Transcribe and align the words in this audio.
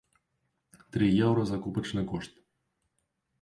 Тры 0.95 1.09
еўра 1.25 1.43
закупачны 1.51 2.05
кошт! 2.15 2.33